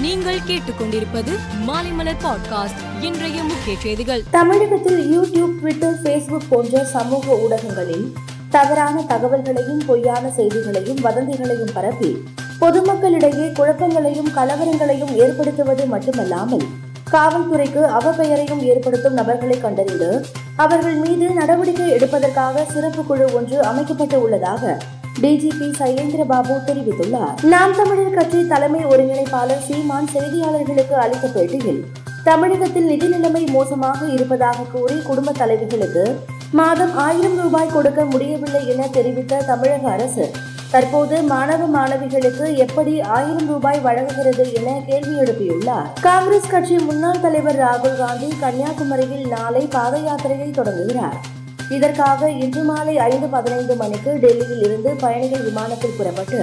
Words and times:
நீங்கள் 0.00 0.40
கேட்டுக்கொண்டிருப்பது 0.46 1.32
மாலைமலர் 1.66 2.20
பாட்காஸ்ட் 2.22 2.80
இன்றைய 3.00 3.42
முக்கிய 3.42 3.76
செய்திகள். 3.78 4.22
தமிழகத்தில் 4.30 5.00
யூடியூப் 5.16 5.58
ட்விட்டர் 5.58 5.98
ஃபேஸ்புக் 6.02 6.48
போன்ற 6.48 6.84
சமூக 6.84 7.36
ஊடகங்களில் 7.36 8.06
தவறான 8.50 9.02
தகவல்களையும் 9.08 9.82
பொய்யான 9.86 10.30
செய்திகளையும் 10.30 11.00
வதந்திகளையும் 11.02 11.72
பரப்பி 11.74 12.22
பொதுமக்களிடையே 12.60 13.52
குழப்பங்களையும் 13.52 14.30
கலவரங்களையும் 14.36 15.16
ஏற்படுத்துவது 15.16 15.86
மட்டுமல்லாமல் 15.86 16.64
காவல்துறைக்கு 17.12 17.82
அவப்பெயரையும் 17.90 18.62
ஏற்படுத்தும் 18.62 19.12
நபர்களை 19.12 19.60
கண்டறிந்து 19.60 20.10
அவர்கள் 20.56 20.94
மீது 20.94 21.30
நடவடிக்கை 21.30 21.90
எடுப்பதற்காக 21.90 22.64
சிறப்பு 22.64 23.04
குழு 23.04 23.32
ஒன்று 23.34 23.62
அமைக்கப்பட்டு 23.62 24.22
உள்ளதாக 24.22 24.78
டிஜிபி 25.18 25.68
சைலேந்திர 25.78 26.24
பாபு 26.24 26.54
தெரிவித்துள்ளார். 26.66 27.44
நாம் 27.44 27.74
தமிழர் 27.76 28.14
கட்சி 28.14 28.46
தலைமை 28.46 28.84
ஒருங்கிணைப்பாளர் 28.84 29.64
சீமான் 29.68 30.08
செய்தியாளர்களுக்கு 30.12 30.92
அளித்த 30.92 31.28
பேட்டியில் 31.28 31.84
தமிழகத்தில் 32.24 32.84
நிதி 32.84 33.06
நிலைமை 33.06 33.44
மோசமாக 33.46 34.06
இருப்பதாக 34.06 34.62
கூறி 34.72 35.02
குடும்ப 35.02 35.32
தலைவிகளுக்கு 35.32 36.16
மாதம் 36.52 36.96
ஆயிரம் 36.96 37.36
ரூபாய் 37.36 37.72
கொடுக்க 37.72 38.04
முடியவில்லை 38.04 38.68
என 38.68 38.86
தெரிவித்த 38.86 39.42
தமிழக 39.46 39.88
அரசு 39.88 40.30
தற்போது 40.70 41.22
மாணவ 41.22 41.66
மாணவிகளுக்கு 41.78 42.56
எப்படி 42.56 43.00
ஆயிரம் 43.00 43.46
ரூபாய் 43.46 43.80
வழங்குகிறது 43.80 44.52
என 44.52 44.82
கேள்வி 44.86 45.14
எழுப்பியுள்ளார். 45.18 45.88
காங்கிரஸ் 46.00 46.48
கட்சி 46.48 46.78
முன்னாள் 46.78 47.20
தலைவர் 47.20 47.58
ராகுல் 47.58 47.96
காந்தி 47.96 48.32
கன்னியாகுமரியில் 48.40 49.28
நாளை 49.28 49.66
பாத 49.66 49.96
யாத்திரையை 49.98 50.50
தொடங்குகிறார். 50.50 51.38
இதற்காக 51.76 52.30
இன்று 52.44 52.62
மாலை 52.62 52.94
ஐந்து 52.98 53.26
பதினைந்து 53.26 53.74
மணிக்கு 53.76 54.10
டெல்லியில் 54.22 54.64
இருந்து 54.66 54.90
பயணிகள் 55.04 55.46
விமானத்தில் 55.48 55.96
புறப்பட்டு 55.98 56.40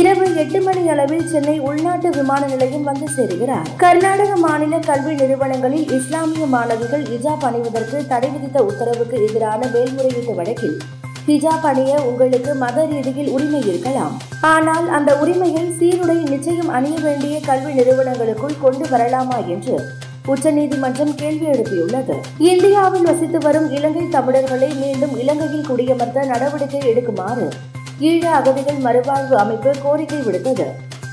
இரவு 0.00 0.26
எட்டு 0.36 0.60
மணி 0.60 0.82
அளவில் 0.88 1.28
சென்னை 1.32 1.54
உள்நாட்டு 1.58 2.08
விமான 2.10 2.46
நிலையம் 2.46 2.82
வந்து 2.82 3.06
சேருகிறார். 3.16 3.68
கர்நாடக 3.76 4.36
மாநில 4.36 4.78
கல்வி 4.78 5.12
நிறுவனங்களில் 5.14 5.90
இஸ்லாமிய 5.90 6.46
மாணவிகள் 6.46 7.04
இஜாப் 7.16 7.44
அணிவதற்கு 7.48 8.06
தடை 8.06 8.30
விதித்த 8.30 8.62
உத்தரவுக்கு 8.62 9.18
எதிரான 9.28 9.60
மேல்முறையீட்டு 9.74 10.34
வழக்கில் 10.34 10.76
ஹிஜாப் 11.26 11.66
அணிய 11.70 11.92
உங்களுக்கு 12.02 12.54
மத 12.54 12.86
ரீதியில் 12.86 13.28
உரிமை 13.28 13.60
இருக்கலாம். 13.68 14.16
ஆனால் 14.40 14.88
அந்த 14.88 15.10
உரிமையை 15.16 15.66
சீருடை 15.78 16.16
நிச்சயம் 16.32 16.68
அணிய 16.68 16.96
வேண்டிய 17.02 17.40
கல்வி 17.40 17.72
நிறுவனங்களுக்குள் 17.72 18.60
கொண்டு 18.60 18.86
வரலாமா 18.88 19.38
என்று 19.46 19.76
உச்சநீதிமன்றம் 20.32 21.14
கேள்வி 21.14 21.46
எழுப்பியுள்ளது. 21.46 22.14
இந்தியாவில் 22.38 23.02
வசித்து 23.02 23.38
வரும் 23.38 23.66
இலங்கை 23.70 24.08
தமிழர்களை 24.08 24.68
மீண்டும் 24.74 25.18
இலங்கையில் 25.18 25.66
குடியமர்த்த 25.66 26.24
நடவடிக்கை 26.24 26.80
எடுக்குமாறு 26.90 27.46
ஈழ 28.00 28.22
அகதிகள் 28.38 28.80
மறுவாழ்வு 28.86 29.34
அமைப்பு 29.42 29.72
கோரிக்கை 29.82 30.20
விடுத்தது. 30.20 30.66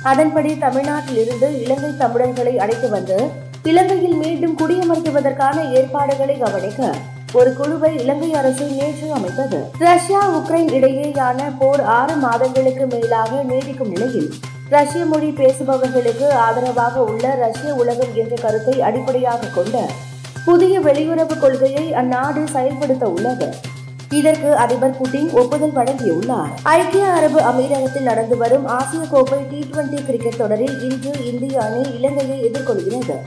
அதன்படி 0.04 0.58
தமிழ்நாட்டில் 0.58 1.20
இருந்து 1.24 1.50
இலங்கை 1.64 1.92
தமிழர்களை 1.98 2.60
அழைத்து 2.60 2.90
வந்து 2.90 3.18
இலங்கையில் 3.64 4.16
மீண்டும் 4.16 4.56
குடியமர்த்துவதற்கான 4.58 5.58
ஏற்பாடுகளை 5.72 6.38
கவனிக்க 6.38 6.94
ஒரு 7.34 7.54
குழுவை 7.54 7.92
இலங்கை 8.00 8.34
அரசு 8.34 8.66
நேற்று 8.70 9.10
அமைத்தது. 9.12 9.60
ரஷ்யா 9.80 10.24
உக்ரைன் 10.38 10.72
இடையேயான 10.78 11.52
போர் 11.60 11.84
ஆறு 11.98 12.16
மாதங்களுக்கு 12.16 12.88
மேலாக 12.88 13.44
நீடிக்கும் 13.50 13.92
நிலையில் 13.94 14.32
ரஷ்ய 14.74 15.06
மொழி 15.06 15.30
பேசுபவர்களுக்கு 15.30 16.28
ஆதரவாக 16.44 17.04
உள்ள 17.04 17.36
ரஷ்ய 17.40 17.74
உலகம் 17.74 18.14
என்ற 18.14 18.36
கருத்தை 18.42 18.82
அடிப்படையாக 18.82 19.48
கொண்ட 19.48 19.78
புதிய 20.46 20.80
வெளியுறவு 20.80 21.40
கொள்கையை 21.40 21.94
அந்நாடு 21.94 22.42
செயல்படுத்த 22.52 23.06
உள்ளது. 23.08 23.48
இதற்கு 24.10 24.56
அதிபர் 24.56 24.96
புட்டின் 25.02 25.30
ஒப்புதல் 25.32 25.76
வழங்கியுள்ளார். 25.76 26.54
ஐக்கிய 26.64 27.06
அரபு 27.08 27.40
அமீரகத்தில் 27.42 28.08
நடந்து 28.10 28.38
வரும் 28.38 28.66
ஆசிய 28.66 29.04
கோப்பை 29.12 29.42
டி 29.50 29.60
டுவெண்டி 29.72 30.06
கிரிக்கெட் 30.06 30.38
தொடரில் 30.38 30.82
இன்று 30.90 31.12
இந்திய 31.26 31.62
அணி 31.62 31.84
இலங்கையை 31.98 32.52
எதிர்கொள்கிறது. 32.52 33.18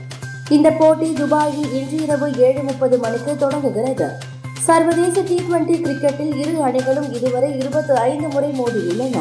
இந்த 0.49 0.71
போட்டி 0.71 1.13
துபாயில் 1.13 1.73
இன்று 1.73 2.03
இரவு 2.03 2.29
ஏழு 2.37 2.61
முப்பது 2.63 2.97
மணிக்கு 2.97 3.35
தொடங்குகிறது. 3.37 4.09
சர்வதேச 4.61 5.21
டி 5.21 5.43
டுவெண்டி 5.47 5.75
கிரிக்கெட்டில் 5.85 6.35
இரு 6.35 6.63
அணிகளும் 6.63 7.13
இதுவரை 7.13 7.57
இருபத்தி 7.57 7.93
ஐந்து 8.09 8.27
முறை 8.27 8.51
மோதியுள்ளன. 8.61 9.17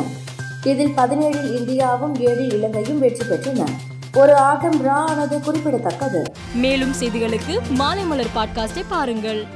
இதில் 0.64 0.94
பதினேழில் 0.96 1.56
இந்தியாவும் 1.56 2.14
ஏழில் 2.14 2.52
இலங்கையும் 2.52 2.98
வெற்றி 2.98 3.26
பெற்றன. 3.26 3.68
ஒரு 4.14 4.36
ஆட்டம் 4.36 4.86
ரா 4.86 4.90
ஆனது 4.90 5.40
குறிப்பிடத்தக்கது. 5.40 6.22
மேலும் 6.54 6.92
செய்திகளுக்கு 7.00 7.60
மாலைமலர் 7.78 8.30
பாட்காஸ்டை 8.34 8.84
பாருங்கள். 8.88 9.46